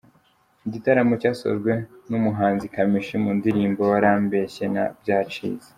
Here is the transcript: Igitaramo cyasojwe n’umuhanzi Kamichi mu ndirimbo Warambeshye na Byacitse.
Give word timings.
Igitaramo 0.67 1.13
cyasojwe 1.21 1.73
n’umuhanzi 2.09 2.65
Kamichi 2.73 3.15
mu 3.23 3.31
ndirimbo 3.37 3.81
Warambeshye 3.91 4.63
na 4.75 4.83
Byacitse. 5.01 5.67